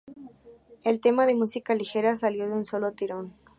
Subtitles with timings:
[0.83, 3.35] El tema "De música ligera" salió de un solo tirón.